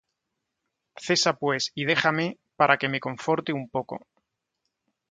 [0.95, 4.07] Cesa pues, y déjame, para que me conforte un poco.